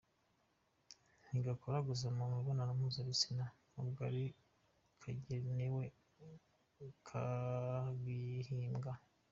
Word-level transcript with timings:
Ntigakora 1.27 1.77
gusa 1.89 2.05
mu 2.17 2.23
mibonano 2.33 2.71
mpuzabitsina 2.79 3.45
n’ubwo 3.73 4.01
aricyo 4.07 4.45
kagenewe 5.01 5.83
kagihimbwa. 7.07 8.93